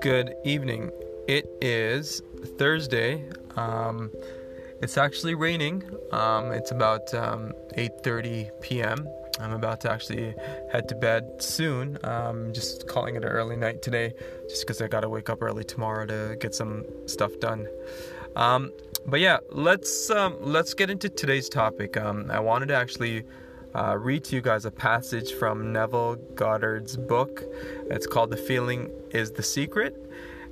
Good 0.00 0.34
evening. 0.44 0.90
It 1.26 1.46
is 1.60 2.22
Thursday. 2.58 3.24
Um, 3.56 4.12
it's 4.80 4.96
actually 4.96 5.34
raining. 5.34 5.82
Um, 6.12 6.52
it's 6.52 6.70
about 6.70 7.12
um, 7.14 7.52
8:30 7.76 8.50
p.m. 8.60 9.08
I'm 9.40 9.52
about 9.52 9.80
to 9.80 9.90
actually 9.90 10.36
head 10.70 10.88
to 10.88 10.94
bed 10.94 11.42
soon. 11.42 11.98
Um, 12.04 12.52
just 12.52 12.86
calling 12.86 13.16
it 13.16 13.24
an 13.24 13.30
early 13.30 13.56
night 13.56 13.82
today, 13.82 14.12
just 14.48 14.62
because 14.62 14.80
I 14.80 14.86
gotta 14.86 15.08
wake 15.08 15.28
up 15.30 15.42
early 15.42 15.64
tomorrow 15.64 16.06
to 16.06 16.36
get 16.38 16.54
some 16.54 16.84
stuff 17.06 17.40
done. 17.40 17.66
Um, 18.36 18.70
but 19.06 19.18
yeah, 19.18 19.38
let's 19.50 20.10
um, 20.10 20.36
let's 20.40 20.74
get 20.74 20.90
into 20.90 21.08
today's 21.08 21.48
topic. 21.48 21.96
Um, 21.96 22.30
I 22.30 22.38
wanted 22.38 22.66
to 22.66 22.76
actually 22.76 23.24
uh, 23.74 23.96
read 23.98 24.24
to 24.24 24.36
you 24.36 24.42
guys 24.42 24.64
a 24.64 24.70
passage 24.70 25.32
from 25.32 25.72
Neville 25.72 26.16
Goddard's 26.34 26.96
book. 26.96 27.42
It's 27.90 28.06
called 28.06 28.30
"The 28.30 28.36
Feeling 28.36 28.90
Is 29.10 29.32
the 29.32 29.42
Secret," 29.42 29.94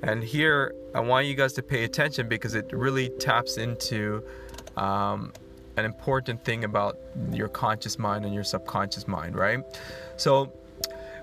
and 0.02 0.22
here 0.22 0.74
I 0.94 1.00
want 1.00 1.26
you 1.26 1.34
guys 1.34 1.52
to 1.54 1.62
pay 1.62 1.84
attention 1.84 2.28
because 2.28 2.54
it 2.54 2.70
really 2.72 3.08
taps 3.08 3.56
into 3.56 4.22
um, 4.76 5.32
an 5.76 5.84
important 5.84 6.44
thing 6.44 6.64
about 6.64 6.98
your 7.30 7.48
conscious 7.48 7.98
mind 7.98 8.24
and 8.24 8.34
your 8.34 8.44
subconscious 8.44 9.06
mind, 9.06 9.36
right? 9.36 9.60
So 10.16 10.46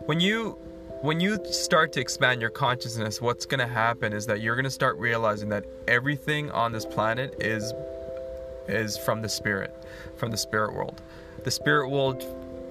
when 0.06 0.20
you 0.20 0.58
when 1.02 1.20
you 1.20 1.40
start 1.46 1.94
to 1.94 2.02
expand 2.02 2.42
your 2.42 2.50
consciousness, 2.50 3.22
what's 3.22 3.46
going 3.46 3.60
to 3.60 3.74
happen 3.74 4.12
is 4.12 4.26
that 4.26 4.42
you're 4.42 4.56
going 4.56 4.66
to 4.66 4.70
start 4.72 4.98
realizing 4.98 5.48
that 5.50 5.66
everything 5.88 6.52
on 6.52 6.72
this 6.72 6.86
planet 6.86 7.36
is 7.40 7.74
is 8.68 8.98
from 8.98 9.22
the 9.22 9.30
spirit, 9.30 9.76
from 10.18 10.32
the 10.32 10.38
spirit 10.38 10.74
world. 10.74 11.02
The 11.44 11.52
spirit 11.52 11.90
world 11.90 12.26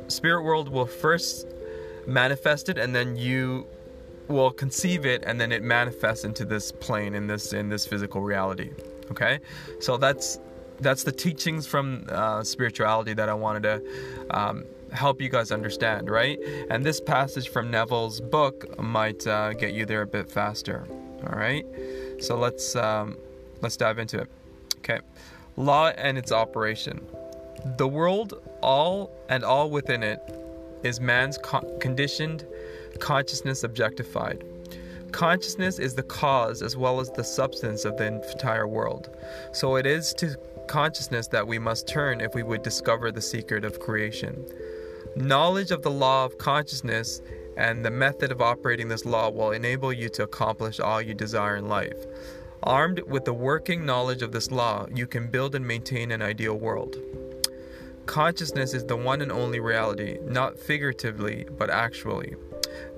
spirit 0.09 0.43
world 0.43 0.69
will 0.69 0.87
first 0.87 1.47
manifest 2.07 2.69
it 2.69 2.79
and 2.79 2.95
then 2.95 3.17
you 3.17 3.67
will 4.29 4.51
conceive 4.51 5.07
it 5.07 5.23
and 5.27 5.41
then 5.41 5.53
it 5.53 5.63
manifests 5.63 6.25
into 6.25 6.45
this 6.45 6.73
plane 6.73 7.15
in 7.15 7.27
this 7.27 7.53
in 7.53 7.69
this 7.69 7.87
physical 7.87 8.21
reality. 8.21 8.71
Okay? 9.11 9.41
So 9.81 9.97
that's 9.97 10.39
that's 10.81 11.03
the 11.03 11.13
teachings 11.13 11.67
from 11.67 12.07
uh, 12.09 12.43
spirituality 12.43 13.15
that 13.15 13.29
I 13.29 13.35
wanted 13.35 13.63
to 13.65 13.83
um, 14.31 14.65
help 14.93 15.21
you 15.21 15.29
guys 15.29 15.51
understand, 15.51 16.09
right? 16.09 16.39
And 16.71 16.85
this 16.85 17.01
passage 17.01 17.49
from 17.49 17.71
Neville's 17.71 18.21
book 18.21 18.79
might 18.79 19.27
uh, 19.27 19.55
get 19.55 19.75
you 19.75 19.87
there 19.87 20.03
a 20.03 20.07
bit 20.07 20.31
faster. 20.31 20.87
All 21.27 21.37
right, 21.37 21.67
so 22.21 22.37
let's 22.37 22.77
um, 22.77 23.17
let's 23.61 23.77
dive 23.77 23.99
into 23.99 24.21
it. 24.21 24.31
Okay, 24.79 25.01
law 25.57 25.89
and 25.89 26.17
its 26.17 26.31
operation. 26.31 27.05
The 27.65 27.89
world, 27.89 28.41
all 28.63 29.11
and 29.29 29.45
all 29.45 29.71
within 29.71 30.03
it, 30.03 30.21
is 30.85 31.01
man's 31.01 31.39
co- 31.39 31.79
conditioned 31.81 32.47
consciousness 33.01 33.65
objectified. 33.65 34.45
Consciousness 35.13 35.79
is 35.79 35.95
the 35.95 36.03
cause 36.03 36.63
as 36.63 36.77
well 36.77 37.01
as 37.01 37.11
the 37.11 37.25
substance 37.25 37.85
of 37.85 37.97
the 37.97 38.07
entire 38.07 38.69
world. 38.69 39.11
So 39.53 39.77
it 39.77 39.87
is 39.87 40.13
to 40.15 40.37
consciousness 40.69 41.27
that 41.29 41.47
we 41.47 41.59
must 41.59 41.89
turn 41.89 42.21
if 42.21 42.35
we 42.35 42.43
would 42.43 42.63
discover 42.63 43.11
the 43.11 43.23
secret 43.23 43.65
of 43.65 43.81
creation. 43.81 44.45
Knowledge 45.17 45.71
of 45.71 45.83
the 45.83 45.91
law 45.91 46.25
of 46.25 46.39
consciousness 46.39 47.23
and 47.57 47.85
the 47.85 47.91
method 47.91 48.31
of 48.31 48.41
operating 48.41 48.87
this 48.89 49.05
law 49.05 49.31
will 49.31 49.51
enable 49.51 49.93
you 49.93 50.09
to 50.11 50.23
accomplish 50.23 50.79
all 50.79 51.03
you 51.03 51.15
desire 51.15 51.57
in 51.57 51.69
life. 51.69 52.07
Armed 52.63 53.01
with 53.01 53.25
the 53.25 53.33
working 53.33 53.87
knowledge 53.87 54.23
of 54.23 54.33
this 54.33 54.51
law, 54.51 54.87
you 54.95 55.07
can 55.07 55.29
build 55.29 55.55
and 55.55 55.67
maintain 55.67 56.13
an 56.13 56.23
ideal 56.23 56.55
world. 56.55 56.97
Consciousness 58.09 58.73
is 58.73 58.87
the 58.87 58.97
one 58.97 59.21
and 59.21 59.31
only 59.31 59.61
reality, 59.61 60.17
not 60.25 60.59
figuratively, 60.59 61.47
but 61.59 61.69
actually. 61.69 62.35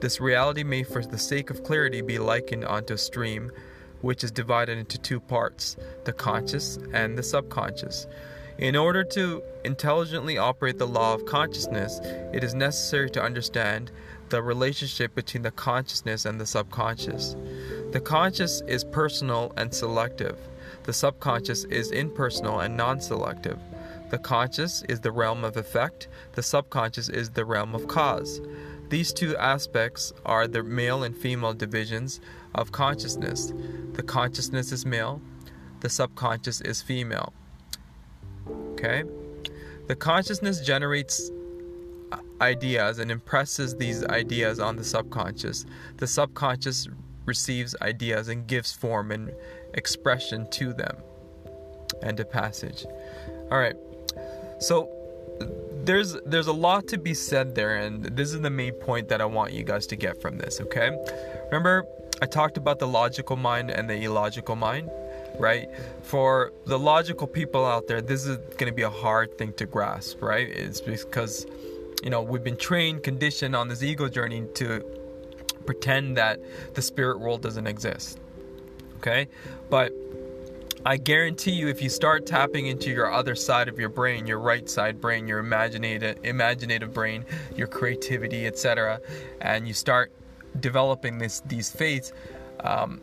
This 0.00 0.20
reality 0.20 0.62
may, 0.62 0.84
for 0.84 1.04
the 1.04 1.18
sake 1.18 1.50
of 1.50 1.64
clarity, 1.64 2.00
be 2.00 2.20
likened 2.20 2.64
onto 2.64 2.94
a 2.94 2.98
stream 2.98 3.50
which 4.02 4.22
is 4.22 4.30
divided 4.30 4.78
into 4.78 4.98
two 4.98 5.18
parts 5.18 5.76
the 6.04 6.12
conscious 6.12 6.78
and 6.92 7.18
the 7.18 7.24
subconscious. 7.24 8.06
In 8.58 8.76
order 8.76 9.02
to 9.02 9.42
intelligently 9.64 10.38
operate 10.38 10.78
the 10.78 10.86
law 10.86 11.12
of 11.12 11.26
consciousness, 11.26 11.98
it 12.32 12.44
is 12.44 12.54
necessary 12.54 13.10
to 13.10 13.20
understand 13.22 13.90
the 14.28 14.40
relationship 14.40 15.12
between 15.16 15.42
the 15.42 15.50
consciousness 15.50 16.24
and 16.24 16.40
the 16.40 16.46
subconscious. 16.46 17.34
The 17.90 18.00
conscious 18.00 18.62
is 18.68 18.84
personal 18.84 19.52
and 19.56 19.74
selective, 19.74 20.38
the 20.84 20.92
subconscious 20.92 21.64
is 21.64 21.90
impersonal 21.90 22.60
and 22.60 22.76
non 22.76 23.00
selective. 23.00 23.58
The 24.10 24.18
conscious 24.18 24.82
is 24.88 25.00
the 25.00 25.12
realm 25.12 25.44
of 25.44 25.56
effect, 25.56 26.08
the 26.32 26.42
subconscious 26.42 27.08
is 27.08 27.30
the 27.30 27.44
realm 27.44 27.74
of 27.74 27.86
cause. 27.86 28.40
These 28.88 29.12
two 29.12 29.36
aspects 29.36 30.12
are 30.26 30.48
the 30.48 30.64
male 30.64 31.04
and 31.04 31.16
female 31.16 31.54
divisions 31.54 32.20
of 32.56 32.72
consciousness. 32.72 33.52
The 33.92 34.02
consciousness 34.02 34.72
is 34.72 34.84
male, 34.84 35.22
the 35.78 35.88
subconscious 35.88 36.60
is 36.60 36.82
female. 36.82 37.32
Okay? 38.72 39.04
The 39.86 39.94
consciousness 39.94 40.60
generates 40.60 41.30
ideas 42.40 42.98
and 42.98 43.12
impresses 43.12 43.76
these 43.76 44.04
ideas 44.06 44.58
on 44.58 44.74
the 44.74 44.84
subconscious. 44.84 45.66
The 45.98 46.06
subconscious 46.06 46.88
receives 47.26 47.76
ideas 47.82 48.28
and 48.28 48.46
gives 48.46 48.72
form 48.72 49.12
and 49.12 49.32
expression 49.74 50.48
to 50.50 50.72
them. 50.72 50.96
End 52.02 52.18
of 52.18 52.30
passage. 52.30 52.86
All 53.50 53.58
right. 53.58 53.76
So 54.60 54.88
there's 55.84 56.16
there's 56.26 56.46
a 56.46 56.52
lot 56.52 56.86
to 56.88 56.98
be 56.98 57.14
said 57.14 57.54
there 57.54 57.76
and 57.76 58.04
this 58.04 58.32
is 58.34 58.40
the 58.40 58.50
main 58.50 58.74
point 58.74 59.08
that 59.08 59.20
I 59.20 59.24
want 59.24 59.52
you 59.52 59.64
guys 59.64 59.86
to 59.88 59.96
get 59.96 60.20
from 60.20 60.38
this, 60.38 60.60
okay? 60.60 60.90
Remember 61.46 61.86
I 62.22 62.26
talked 62.26 62.58
about 62.58 62.78
the 62.78 62.86
logical 62.86 63.36
mind 63.36 63.70
and 63.70 63.88
the 63.88 63.96
illogical 64.04 64.56
mind, 64.56 64.90
right? 65.38 65.68
For 66.02 66.52
the 66.66 66.78
logical 66.78 67.26
people 67.26 67.64
out 67.64 67.88
there, 67.88 68.02
this 68.02 68.26
is 68.26 68.36
going 68.58 68.70
to 68.70 68.76
be 68.76 68.82
a 68.82 68.90
hard 68.90 69.38
thing 69.38 69.54
to 69.54 69.64
grasp, 69.64 70.20
right? 70.20 70.46
It's 70.46 70.82
because 70.82 71.46
you 72.02 72.10
know, 72.10 72.22
we've 72.22 72.44
been 72.44 72.56
trained, 72.56 73.02
conditioned 73.02 73.54
on 73.54 73.68
this 73.68 73.82
ego 73.82 74.08
journey 74.08 74.44
to 74.54 74.84
pretend 75.66 76.16
that 76.16 76.40
the 76.74 76.82
spirit 76.82 77.20
world 77.20 77.42
doesn't 77.42 77.66
exist. 77.66 78.18
Okay? 78.96 79.28
But 79.68 79.92
I 80.84 80.96
guarantee 80.96 81.52
you, 81.52 81.68
if 81.68 81.82
you 81.82 81.90
start 81.90 82.24
tapping 82.24 82.66
into 82.66 82.90
your 82.90 83.12
other 83.12 83.34
side 83.34 83.68
of 83.68 83.78
your 83.78 83.90
brain, 83.90 84.26
your 84.26 84.38
right 84.38 84.68
side 84.68 84.98
brain, 84.98 85.28
your 85.28 85.38
imaginative, 85.38 86.18
imaginative 86.24 86.94
brain, 86.94 87.26
your 87.54 87.66
creativity, 87.66 88.46
etc., 88.46 88.98
and 89.42 89.68
you 89.68 89.74
start 89.74 90.10
developing 90.58 91.18
this 91.18 91.40
these 91.40 91.70
faiths, 91.70 92.12
um, 92.64 93.00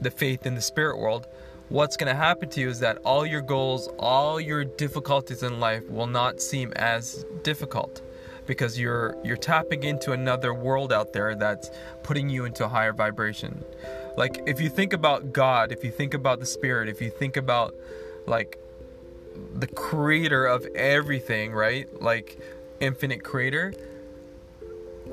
the 0.00 0.10
faith 0.10 0.46
in 0.46 0.54
the 0.54 0.60
spirit 0.60 0.98
world, 0.98 1.26
what's 1.68 1.96
going 1.96 2.08
to 2.08 2.14
happen 2.14 2.48
to 2.50 2.60
you 2.60 2.68
is 2.68 2.78
that 2.78 2.98
all 2.98 3.26
your 3.26 3.42
goals, 3.42 3.88
all 3.98 4.40
your 4.40 4.64
difficulties 4.64 5.42
in 5.42 5.58
life 5.58 5.82
will 5.90 6.06
not 6.06 6.40
seem 6.40 6.72
as 6.76 7.24
difficult 7.42 8.02
because 8.46 8.78
you're 8.78 9.16
you're 9.24 9.36
tapping 9.36 9.82
into 9.82 10.12
another 10.12 10.54
world 10.54 10.92
out 10.92 11.12
there 11.12 11.34
that's 11.34 11.70
putting 12.04 12.28
you 12.28 12.44
into 12.44 12.64
a 12.64 12.68
higher 12.68 12.92
vibration. 12.92 13.64
Like 14.16 14.42
if 14.46 14.60
you 14.60 14.68
think 14.68 14.92
about 14.92 15.32
God, 15.32 15.72
if 15.72 15.84
you 15.84 15.90
think 15.90 16.14
about 16.14 16.40
the 16.40 16.46
spirit, 16.46 16.88
if 16.88 17.00
you 17.00 17.10
think 17.10 17.36
about 17.36 17.74
like 18.26 18.58
the 19.54 19.66
creator 19.66 20.46
of 20.46 20.66
everything, 20.74 21.52
right? 21.52 21.88
Like 22.02 22.38
infinite 22.80 23.22
creator, 23.22 23.72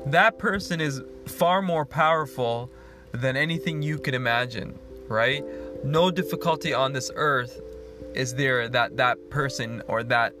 that 0.06 0.38
person 0.38 0.80
is 0.80 1.02
far 1.26 1.62
more 1.62 1.84
powerful 1.84 2.70
than 3.12 3.36
anything 3.36 3.82
you 3.82 3.98
could 3.98 4.14
imagine, 4.14 4.78
right? 5.08 5.44
No 5.84 6.10
difficulty 6.10 6.74
on 6.74 6.92
this 6.92 7.10
earth 7.14 7.60
is 8.14 8.34
there 8.34 8.68
that 8.68 8.96
that 8.96 9.30
person 9.30 9.82
or 9.88 10.02
that 10.04 10.32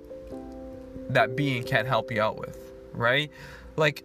that 1.10 1.36
being 1.36 1.62
can't 1.62 1.86
help 1.86 2.10
you 2.10 2.20
out 2.20 2.38
with, 2.38 2.58
right? 2.92 3.30
Like 3.76 4.04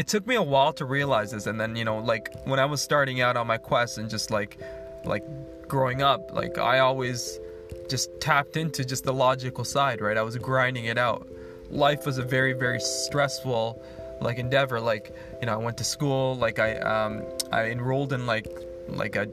it 0.00 0.08
took 0.08 0.26
me 0.26 0.34
a 0.34 0.42
while 0.42 0.72
to 0.72 0.86
realize 0.86 1.30
this 1.30 1.46
and 1.46 1.60
then, 1.60 1.76
you 1.76 1.84
know, 1.84 1.98
like 1.98 2.34
when 2.44 2.58
I 2.58 2.64
was 2.64 2.80
starting 2.80 3.20
out 3.20 3.36
on 3.36 3.46
my 3.46 3.58
quest 3.58 3.98
and 3.98 4.08
just 4.08 4.30
like 4.30 4.58
like 5.04 5.22
growing 5.68 6.00
up, 6.00 6.32
like 6.32 6.56
I 6.56 6.78
always 6.78 7.38
just 7.86 8.08
tapped 8.18 8.56
into 8.56 8.82
just 8.82 9.04
the 9.04 9.12
logical 9.12 9.62
side, 9.62 10.00
right? 10.00 10.16
I 10.16 10.22
was 10.22 10.38
grinding 10.38 10.86
it 10.86 10.96
out. 10.96 11.28
Life 11.68 12.06
was 12.06 12.16
a 12.16 12.22
very 12.22 12.54
very 12.54 12.80
stressful 12.80 13.80
like 14.22 14.38
endeavor 14.38 14.78
like 14.78 15.14
you 15.40 15.46
know 15.46 15.54
i 15.54 15.56
went 15.56 15.78
to 15.78 15.84
school 15.84 16.36
like 16.36 16.58
i 16.58 16.76
um 16.80 17.24
i 17.52 17.70
enrolled 17.70 18.12
in 18.12 18.26
like 18.26 18.46
like 18.88 19.16
a 19.16 19.26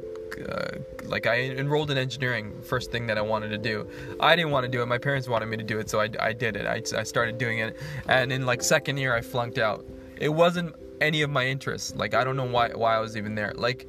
uh, 0.50 0.78
like 1.06 1.26
I 1.26 1.40
enrolled 1.64 1.90
in 1.90 1.98
engineering 1.98 2.62
first 2.62 2.92
thing 2.92 3.08
that 3.08 3.18
I 3.18 3.22
wanted 3.22 3.50
to 3.50 3.58
do. 3.58 3.88
I 4.20 4.36
didn't 4.36 4.52
want 4.52 4.66
to 4.66 4.70
do 4.70 4.82
it. 4.82 4.86
My 4.86 4.98
parents 4.98 5.28
wanted 5.28 5.48
me 5.48 5.58
to 5.58 5.64
do 5.64 5.80
it, 5.80 5.90
so 5.90 6.00
I, 6.00 6.10
I 6.20 6.34
did 6.34 6.56
it. 6.56 6.68
I, 6.68 6.84
I 7.00 7.04
started 7.04 7.38
doing 7.38 7.60
it, 7.60 7.76
and 8.08 8.32
in 8.32 8.46
like 8.46 8.62
second 8.62 8.98
year 8.98 9.16
I 9.16 9.22
flunked 9.22 9.58
out. 9.58 9.86
It 10.20 10.30
wasn't 10.30 10.76
any 11.02 11.22
of 11.22 11.30
my 11.30 11.46
interests. 11.48 11.96
Like 11.96 12.14
I 12.14 12.24
don't 12.24 12.38
know 12.38 12.46
why 12.46 12.70
why 12.70 12.96
I 12.96 13.00
was 13.00 13.18
even 13.18 13.36
there. 13.36 13.54
Like 13.56 13.88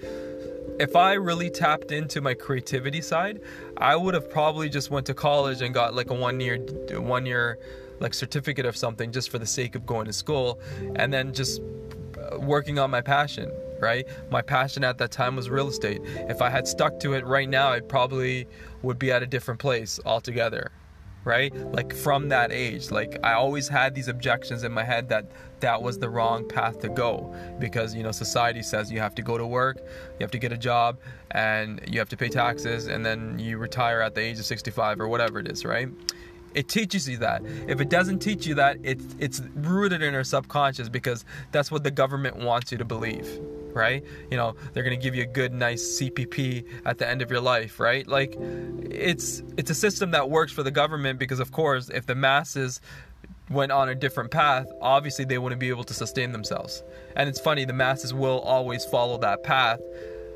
if 0.79 0.95
I 0.95 1.15
really 1.15 1.51
tapped 1.51 1.91
into 1.91 2.21
my 2.21 2.35
creativity 2.35 3.01
side, 3.01 3.41
I 3.77 3.97
would 3.97 4.15
have 4.15 4.31
probably 4.31 4.69
just 4.69 4.91
went 4.91 5.07
to 5.07 5.15
college 5.15 5.61
and 5.63 5.75
got 5.75 5.95
like 5.95 6.11
a 6.11 6.15
one 6.15 6.41
year 6.41 6.59
one 6.93 7.27
year 7.27 7.59
like 8.01 8.15
certificate 8.15 8.67
of 8.67 8.77
something 8.77 9.13
just 9.13 9.31
for 9.31 9.39
the 9.39 9.47
sake 9.47 9.75
of 9.75 9.85
going 9.87 10.07
to 10.07 10.13
school 10.13 10.61
and 10.97 11.13
then 11.13 11.33
just 11.33 11.61
uh, 11.61 12.39
working 12.39 12.79
on 12.79 12.91
my 12.91 13.01
passion 13.01 13.51
right 13.81 14.07
my 14.31 14.43
passion 14.43 14.85
at 14.85 14.99
that 14.99 15.11
time 15.11 15.37
was 15.37 15.51
real 15.51 15.69
estate 15.69 16.01
if 16.05 16.41
i 16.43 16.49
had 16.49 16.67
stuck 16.67 16.99
to 17.01 17.15
it 17.15 17.25
right 17.27 17.49
now 17.49 17.73
i 17.73 17.81
probably 17.81 18.47
would 18.83 18.99
be 18.99 19.11
at 19.11 19.23
a 19.23 19.27
different 19.27 19.59
place 19.59 19.99
altogether 20.05 20.71
right? 21.29 21.55
Like 21.73 21.95
from 21.95 22.29
that 22.31 22.51
age 22.51 22.91
like 22.91 23.19
i 23.23 23.33
always 23.33 23.69
had 23.69 23.95
these 23.95 24.09
objections 24.09 24.65
in 24.65 24.73
my 24.73 24.85
head 24.85 25.09
that 25.09 25.27
that 25.61 25.83
was 25.83 25.99
the 25.99 26.09
wrong 26.09 26.49
path 26.49 26.79
to 26.81 26.89
go 26.89 27.35
because 27.59 27.95
you 27.95 28.03
know 28.03 28.13
society 28.13 28.63
says 28.63 28.91
you 28.91 29.01
have 29.01 29.15
to 29.15 29.23
go 29.23 29.37
to 29.37 29.47
work 29.47 29.77
you 29.79 30.21
have 30.21 30.31
to 30.31 30.39
get 30.39 30.53
a 30.53 30.57
job 30.57 30.99
and 31.33 31.81
you 31.87 31.99
have 31.99 32.09
to 32.09 32.17
pay 32.17 32.29
taxes 32.29 32.87
and 32.87 33.05
then 33.05 33.39
you 33.39 33.59
retire 33.59 34.01
at 34.01 34.15
the 34.15 34.21
age 34.21 34.39
of 34.39 34.45
65 34.45 35.01
or 35.01 35.09
whatever 35.09 35.39
it 35.39 35.49
is 35.49 35.65
right? 35.65 35.89
It 36.55 36.67
teaches 36.69 37.07
you 37.07 37.19
that. 37.19 37.43
If 37.69 37.81
it 37.81 37.91
doesn't 37.91 38.21
teach 38.21 38.47
you 38.47 38.55
that 38.55 38.79
it's 38.83 39.05
it's 39.19 39.43
rooted 39.55 40.03
in 40.03 40.15
our 40.15 40.25
subconscious 40.25 40.89
because 40.89 41.25
that's 41.53 41.71
what 41.71 41.85
the 41.85 41.91
government 41.91 42.37
wants 42.37 42.73
you 42.73 42.79
to 42.79 42.85
believe 42.87 43.29
right 43.79 44.05
you 44.31 44.37
know 44.37 44.55
they're 44.73 44.83
going 44.83 44.99
to 44.99 45.03
give 45.03 45.15
you 45.15 45.23
a 45.23 45.27
good 45.27 45.53
nice 45.55 45.99
cpp 45.99 46.67
at 46.85 46.99
the 46.99 47.09
end 47.09 47.23
of 47.23 47.31
your 47.31 47.41
life 47.41 47.81
right 47.81 48.07
like 48.07 48.37
it's 48.39 49.43
it's 49.57 49.71
a 49.71 49.75
system 49.75 50.11
that 50.11 50.29
works 50.29 50.53
for 50.53 50.63
the 50.63 50.71
government 50.71 51.19
because 51.19 51.41
of 51.41 51.53
course 51.53 51.89
if 51.89 52.05
the 52.05 52.15
masses 52.15 52.81
went 53.51 53.73
on 53.73 53.89
a 53.89 53.95
different 53.95 54.31
path, 54.31 54.67
obviously 54.81 55.25
they 55.25 55.39
wouldn't 55.39 55.61
be 55.61 55.69
able 55.69 55.85
to 55.85 55.95
sustain 55.95 56.33
themselves. 56.33 56.83
And 57.17 57.29
it's 57.29 57.41
funny, 57.41 57.65
the 57.65 57.73
masses 57.73 58.13
will 58.13 58.41
always 58.41 58.85
follow 58.85 59.19
that 59.19 59.43
path. 59.43 59.81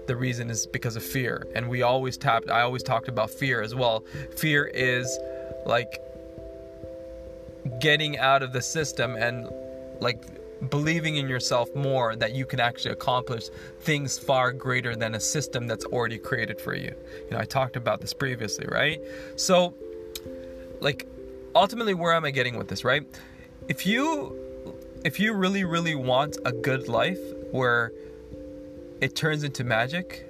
The 0.07 0.17
reason 0.17 0.51
is 0.51 0.67
because 0.67 0.97
of 0.97 1.03
fear. 1.03 1.47
And 1.55 1.69
we 1.69 1.83
always 1.83 2.17
tapped, 2.17 2.51
I 2.51 2.63
always 2.63 2.83
talked 2.83 3.09
about 3.09 3.31
fear 3.31 3.63
as 3.63 3.75
well. 3.75 4.05
Fear 4.37 4.71
is 4.75 5.19
like 5.67 6.01
getting 7.81 8.19
out 8.19 8.43
of 8.43 8.53
the 8.53 8.63
system 8.63 9.15
and 9.15 9.49
like 10.01 10.25
believing 10.69 11.17
in 11.17 11.29
yourself 11.29 11.75
more 11.75 12.15
that 12.17 12.35
you 12.35 12.47
can 12.47 12.61
actually 12.61 12.93
accomplish 12.93 13.49
things 13.81 14.19
far 14.19 14.53
greater 14.53 14.95
than 14.95 15.15
a 15.15 15.21
system 15.21 15.67
that's 15.67 15.85
already 15.87 16.19
created 16.19 16.61
for 16.61 16.75
you. 16.75 16.95
You 17.25 17.31
know, 17.33 17.39
I 17.39 17.45
talked 17.45 17.77
about 17.77 18.01
this 18.01 18.15
previously, 18.15 18.67
right? 18.69 19.01
So, 19.37 19.75
like, 20.81 21.07
ultimately 21.55 21.95
where 21.95 22.15
am 22.15 22.25
i 22.25 22.31
getting 22.31 22.57
with 22.57 22.69
this 22.69 22.85
right 22.85 23.05
if 23.69 23.87
you 23.87 24.37
if 25.05 25.19
you 25.21 25.35
really 25.35 25.65
really 25.65 25.95
want 25.95 26.37
a 26.45 26.53
good 26.53 26.89
life 26.89 27.21
where 27.51 27.93
it 29.01 29.15
turns 29.15 29.45
into 29.45 29.65
magic 29.65 30.27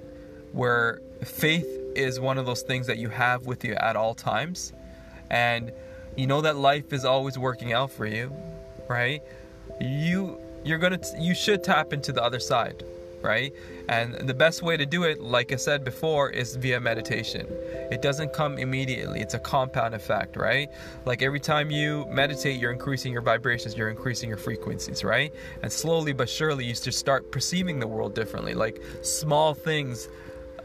where 0.51 1.01
faith 1.23 1.67
is 1.95 2.19
one 2.19 2.37
of 2.37 2.45
those 2.45 2.61
things 2.63 2.87
that 2.87 2.97
you 2.97 3.07
have 3.07 3.45
with 3.45 3.63
you 3.63 3.73
at 3.75 3.95
all 3.95 4.13
times 4.13 4.73
and 5.29 5.71
you 6.15 6.27
know 6.27 6.41
that 6.41 6.57
life 6.57 6.91
is 6.91 7.05
always 7.05 7.37
working 7.37 7.71
out 7.71 7.89
for 7.89 8.05
you 8.05 8.33
right 8.89 9.21
you 9.79 10.39
you're 10.63 10.77
gonna 10.77 10.99
you 11.17 11.35
should 11.35 11.63
tap 11.63 11.93
into 11.93 12.11
the 12.11 12.23
other 12.23 12.39
side 12.39 12.83
right? 13.23 13.53
And 13.89 14.13
the 14.13 14.33
best 14.33 14.61
way 14.61 14.77
to 14.77 14.85
do 14.85 15.03
it, 15.03 15.21
like 15.21 15.51
I 15.51 15.55
said 15.55 15.83
before, 15.83 16.29
is 16.29 16.55
via 16.55 16.79
meditation. 16.79 17.47
It 17.89 18.01
doesn't 18.01 18.33
come 18.33 18.59
immediately, 18.59 19.21
it's 19.21 19.33
a 19.33 19.39
compound 19.39 19.95
effect, 19.95 20.35
right? 20.35 20.69
Like 21.05 21.21
every 21.21 21.39
time 21.39 21.71
you 21.71 22.05
meditate, 22.09 22.59
you're 22.59 22.71
increasing 22.71 23.11
your 23.11 23.21
vibrations, 23.21 23.75
you're 23.75 23.89
increasing 23.89 24.29
your 24.29 24.37
frequencies, 24.37 25.03
right? 25.03 25.33
And 25.63 25.71
slowly 25.71 26.13
but 26.13 26.29
surely, 26.29 26.65
you 26.65 26.73
just 26.73 26.99
start 26.99 27.31
perceiving 27.31 27.79
the 27.79 27.87
world 27.87 28.13
differently. 28.13 28.53
Like 28.53 28.83
small 29.01 29.55
things. 29.55 30.09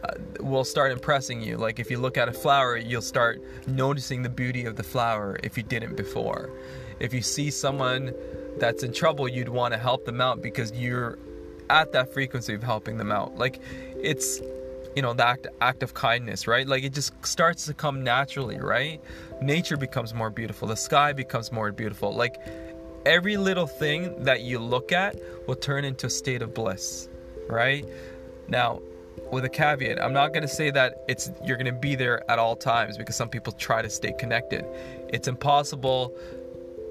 Uh, 0.00 0.12
will 0.38 0.62
start 0.62 0.92
impressing 0.92 1.42
you. 1.42 1.56
Like 1.56 1.80
if 1.80 1.90
you 1.90 1.98
look 1.98 2.16
at 2.16 2.28
a 2.28 2.32
flower, 2.32 2.76
you'll 2.76 3.02
start 3.02 3.42
noticing 3.66 4.22
the 4.22 4.28
beauty 4.28 4.64
of 4.64 4.76
the 4.76 4.84
flower 4.84 5.40
if 5.42 5.56
you 5.56 5.64
didn't 5.64 5.96
before. 5.96 6.50
If 7.00 7.12
you 7.12 7.20
see 7.20 7.50
someone 7.50 8.14
that's 8.60 8.82
in 8.82 8.92
trouble, 8.92 9.28
you'd 9.28 9.48
want 9.48 9.72
to 9.74 9.78
help 9.78 10.04
them 10.04 10.20
out 10.20 10.42
because 10.42 10.72
you're 10.72 11.18
at 11.70 11.92
that 11.92 12.12
frequency 12.12 12.54
of 12.54 12.62
helping 12.62 12.96
them 12.96 13.12
out. 13.12 13.36
Like 13.36 13.60
it's 13.96 14.40
you 14.96 15.02
know, 15.02 15.12
the 15.12 15.24
act, 15.24 15.46
act 15.60 15.84
of 15.84 15.94
kindness, 15.94 16.48
right? 16.48 16.66
Like 16.66 16.82
it 16.82 16.92
just 16.92 17.12
starts 17.24 17.66
to 17.66 17.74
come 17.74 18.02
naturally, 18.02 18.58
right? 18.58 19.00
Nature 19.40 19.76
becomes 19.76 20.12
more 20.12 20.28
beautiful, 20.28 20.66
the 20.66 20.76
sky 20.76 21.12
becomes 21.12 21.52
more 21.52 21.70
beautiful. 21.70 22.12
Like 22.12 22.40
every 23.06 23.36
little 23.36 23.68
thing 23.68 24.24
that 24.24 24.42
you 24.42 24.58
look 24.58 24.90
at 24.90 25.16
will 25.46 25.54
turn 25.54 25.84
into 25.84 26.06
a 26.06 26.10
state 26.10 26.42
of 26.42 26.52
bliss, 26.52 27.08
right? 27.48 27.86
Now, 28.48 28.80
with 29.30 29.44
a 29.44 29.48
caveat, 29.48 30.02
I'm 30.02 30.12
not 30.12 30.32
going 30.32 30.42
to 30.42 30.48
say 30.48 30.70
that 30.70 31.04
it's 31.06 31.30
you're 31.44 31.56
going 31.56 31.72
to 31.72 31.80
be 31.80 31.94
there 31.94 32.28
at 32.30 32.38
all 32.38 32.56
times 32.56 32.96
because 32.96 33.14
some 33.14 33.28
people 33.28 33.52
try 33.52 33.82
to 33.82 33.90
stay 33.90 34.12
connected. 34.18 34.64
It's 35.10 35.28
impossible 35.28 36.12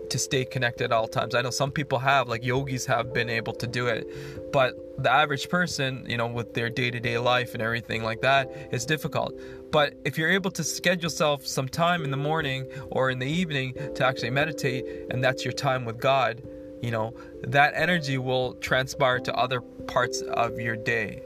to 0.10 0.20
stay 0.20 0.46
connected 0.46 0.86
at 0.86 0.92
all 0.92 1.08
times. 1.08 1.36
I 1.36 1.42
know 1.42 1.50
some 1.50 1.72
people 1.72 2.00
have, 2.00 2.28
like 2.28 2.44
yogis 2.44 2.86
have 2.86 3.14
been 3.14 3.30
able 3.30 3.54
to 3.54 3.68
do 3.68 3.88
it, 3.88 4.08
but 4.52 4.76
the 4.98 5.12
average 5.12 5.50
person, 5.50 6.06
you 6.08 6.18
know, 6.18 6.28
with 6.28 6.54
their 6.54 6.70
day 6.70 6.90
to 6.92 7.00
day 7.00 7.18
life 7.18 7.54
and 7.54 7.62
everything 7.62 8.04
like 8.04 8.22
that, 8.22 8.52
is 8.72 8.86
difficult. 8.86 9.40
But 9.72 9.94
if 10.06 10.18
you're 10.18 10.32
able 10.32 10.52
to 10.52 10.64
schedule 10.64 11.04
yourself 11.04 11.46
some 11.46 11.68
time 11.68 12.04
in 12.04 12.12
the 12.12 12.18
morning 12.18 12.66
or 12.90 13.10
in 13.10 13.20
the 13.20 13.28
evening 13.28 13.76
to 13.96 14.06
actually 14.06 14.32
meditate, 14.32 14.86
and 15.12 15.24
that's 15.24 15.46
your 15.46 15.54
time 15.54 15.86
with 15.86 16.00
God, 16.00 16.42
you 16.82 16.92
know, 16.92 17.14
that 17.44 17.74
energy 17.76 18.18
will 18.18 18.54
transpire 18.56 19.20
to 19.20 19.36
other 19.36 19.62
parts 19.62 20.22
of 20.22 20.60
your 20.60 20.76
day 20.76 21.24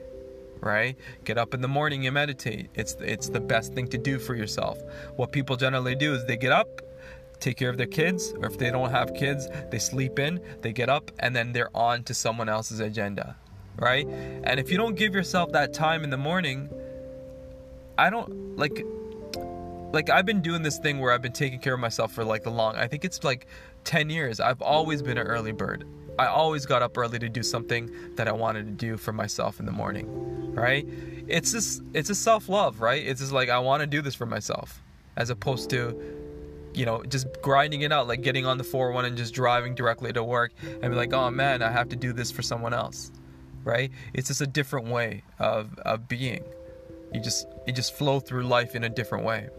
right 0.61 0.95
get 1.23 1.37
up 1.37 1.53
in 1.55 1.61
the 1.61 1.67
morning 1.67 2.05
and 2.05 2.13
meditate 2.13 2.69
it's 2.75 2.95
it's 2.99 3.29
the 3.29 3.39
best 3.39 3.73
thing 3.73 3.87
to 3.87 3.97
do 3.97 4.19
for 4.19 4.35
yourself 4.35 4.77
what 5.15 5.31
people 5.31 5.55
generally 5.55 5.95
do 5.95 6.13
is 6.13 6.23
they 6.25 6.37
get 6.37 6.51
up 6.51 6.80
take 7.41 7.57
care 7.57 7.69
of 7.69 7.77
their 7.77 7.88
kids, 7.88 8.33
or 8.39 8.45
if 8.45 8.57
they 8.57 8.71
don't 8.71 8.91
have 8.91 9.13
kids, 9.13 9.49
they 9.71 9.79
sleep 9.79 10.19
in, 10.19 10.39
they 10.61 10.71
get 10.71 10.88
up, 10.88 11.11
and 11.19 11.35
then 11.35 11.51
they're 11.51 11.75
on 11.75 12.03
to 12.03 12.13
someone 12.13 12.47
else's 12.47 12.79
agenda, 12.79 13.35
right? 13.75 14.07
And 14.07 14.59
if 14.59 14.71
you 14.71 14.77
don't 14.77 14.95
give 14.95 15.13
yourself 15.13 15.51
that 15.51 15.73
time 15.73 16.03
in 16.03 16.09
the 16.09 16.17
morning, 16.17 16.69
I 17.97 18.09
don't 18.09 18.57
like 18.57 18.85
like 19.91 20.09
I've 20.09 20.25
been 20.25 20.41
doing 20.41 20.61
this 20.61 20.77
thing 20.77 20.99
where 20.99 21.11
I've 21.11 21.21
been 21.21 21.33
taking 21.33 21.59
care 21.59 21.73
of 21.73 21.79
myself 21.79 22.13
for 22.13 22.23
like 22.23 22.43
the 22.43 22.49
long 22.49 22.75
I 22.75 22.88
think 22.88 23.03
it's 23.03 23.23
like 23.23 23.47
10 23.83 24.09
years. 24.09 24.39
I've 24.39 24.61
always 24.61 25.01
been 25.01 25.17
an 25.17 25.27
early 25.27 25.51
bird. 25.51 25.85
I 26.17 26.27
always 26.27 26.65
got 26.65 26.81
up 26.81 26.97
early 26.97 27.19
to 27.19 27.29
do 27.29 27.43
something 27.43 27.89
that 28.15 28.27
I 28.27 28.31
wanted 28.31 28.65
to 28.65 28.71
do 28.71 28.95
for 28.95 29.11
myself 29.11 29.59
in 29.59 29.65
the 29.65 29.71
morning, 29.71 30.53
right? 30.53 30.88
It's 31.27 31.51
just 31.51 31.81
it's 31.93 32.09
a 32.09 32.15
self-love, 32.15 32.79
right? 32.79 33.05
It's 33.05 33.19
just 33.19 33.31
like 33.31 33.49
I 33.49 33.59
want 33.59 33.81
to 33.81 33.88
do 33.88 34.01
this 34.01 34.15
for 34.15 34.25
myself 34.25 34.81
as 35.17 35.29
opposed 35.29 35.69
to 35.71 36.20
you 36.73 36.85
know, 36.85 37.03
just 37.03 37.27
grinding 37.41 37.81
it 37.81 37.91
out, 37.91 38.07
like 38.07 38.21
getting 38.21 38.45
on 38.45 38.57
the 38.57 38.63
401 38.63 39.06
and 39.06 39.18
just 39.18 39.33
driving 39.33 39.75
directly 39.75 40.13
to 40.13 40.23
work 40.23 40.51
and 40.63 40.81
be 40.81 40.95
like, 40.95 41.13
oh 41.13 41.29
man, 41.29 41.62
I 41.62 41.71
have 41.71 41.89
to 41.89 41.95
do 41.95 42.13
this 42.13 42.31
for 42.31 42.41
someone 42.41 42.74
else, 42.74 43.12
right? 43.63 43.91
It's 44.13 44.27
just 44.27 44.41
a 44.41 44.48
different 44.48 44.88
way 44.88 45.24
of, 45.39 45.77
of 45.79 46.07
being. 46.07 46.43
You 47.13 47.22
just 47.22 47.45
you 47.67 47.74
just 47.74 47.93
flow 47.93 48.19
through 48.19 48.43
life 48.43 48.74
in 48.74 48.86
a 48.86 48.89
different 48.89 49.25
way. 49.25 49.50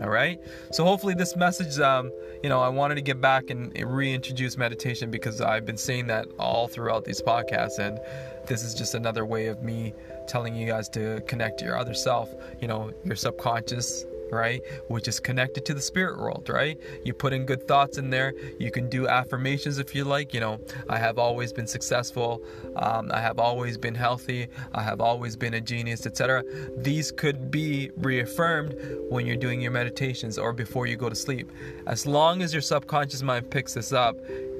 All 0.00 0.08
right. 0.08 0.38
So 0.72 0.84
hopefully 0.84 1.14
this 1.14 1.36
message, 1.36 1.78
um, 1.78 2.10
you 2.42 2.48
know, 2.48 2.60
I 2.60 2.68
wanted 2.68 2.96
to 2.96 3.02
get 3.02 3.20
back 3.20 3.50
and 3.50 3.72
reintroduce 3.78 4.56
meditation 4.56 5.10
because 5.10 5.40
I've 5.40 5.64
been 5.64 5.76
saying 5.76 6.08
that 6.08 6.26
all 6.38 6.66
throughout 6.66 7.04
these 7.04 7.22
podcasts, 7.22 7.78
and 7.78 8.00
this 8.46 8.62
is 8.62 8.74
just 8.74 8.94
another 8.94 9.24
way 9.24 9.46
of 9.46 9.62
me 9.62 9.94
telling 10.26 10.54
you 10.56 10.66
guys 10.66 10.88
to 10.90 11.22
connect 11.28 11.58
to 11.60 11.64
your 11.64 11.78
other 11.78 11.94
self. 11.94 12.34
You 12.60 12.68
know, 12.68 12.92
your 13.04 13.16
subconscious 13.16 14.04
right? 14.30 14.62
Which 14.88 15.08
is 15.08 15.20
connected 15.20 15.64
to 15.66 15.74
the 15.74 15.80
spirit 15.80 16.18
world, 16.18 16.48
right? 16.48 16.78
You 17.04 17.14
put 17.14 17.32
in 17.32 17.46
good 17.46 17.66
thoughts 17.66 17.98
in 17.98 18.10
there. 18.10 18.34
You 18.58 18.70
can 18.70 18.88
do 18.88 19.08
affirmations 19.08 19.78
if 19.78 19.94
you 19.94 20.04
like. 20.04 20.34
You 20.34 20.40
know, 20.40 20.60
I 20.88 20.98
have 20.98 21.18
always 21.18 21.52
been 21.52 21.66
successful. 21.66 22.42
Um, 22.76 23.10
I 23.12 23.20
have 23.20 23.38
always 23.38 23.78
been 23.78 23.94
healthy. 23.94 24.48
I 24.74 24.82
have 24.82 25.00
always 25.00 25.36
been 25.36 25.54
a 25.54 25.60
genius, 25.60 26.06
etc. 26.06 26.44
These 26.76 27.12
could 27.12 27.50
be 27.50 27.90
reaffirmed 27.96 28.76
when 29.08 29.26
you're 29.26 29.36
doing 29.36 29.60
your 29.60 29.72
meditations 29.72 30.38
or 30.38 30.52
before 30.52 30.86
you 30.86 30.96
go 30.96 31.08
to 31.08 31.14
sleep. 31.14 31.50
As 31.86 32.06
long 32.06 32.42
as 32.42 32.52
your 32.52 32.62
subconscious 32.62 33.22
mind 33.22 33.50
picks 33.50 33.74
this 33.74 33.92
up, 33.92 34.16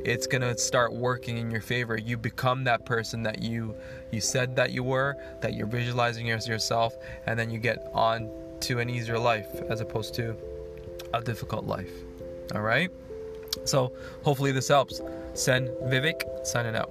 it's 0.06 0.28
gonna 0.28 0.56
start 0.56 0.92
working 0.92 1.36
in 1.38 1.50
your 1.50 1.60
favor. 1.60 1.98
You 1.98 2.16
become 2.16 2.62
that 2.64 2.86
person 2.86 3.24
that 3.24 3.42
you 3.42 3.74
you 4.12 4.20
said 4.20 4.54
that 4.54 4.70
you 4.70 4.84
were, 4.84 5.16
that 5.40 5.54
you're 5.54 5.66
visualizing 5.66 6.30
as 6.30 6.46
yourself, 6.46 6.96
and 7.26 7.36
then 7.36 7.50
you 7.50 7.58
get 7.58 7.90
on 7.92 8.30
to 8.60 8.78
an 8.80 8.90
easier 8.90 9.18
life 9.18 9.48
as 9.68 9.80
opposed 9.80 10.14
to 10.14 10.36
a 11.14 11.20
difficult 11.20 11.64
life. 11.64 11.92
All 12.54 12.62
right? 12.62 12.90
So, 13.64 13.92
hopefully, 14.22 14.52
this 14.52 14.68
helps. 14.68 15.00
Sen 15.34 15.68
Vivek 15.84 16.46
signing 16.46 16.76
out. 16.76 16.90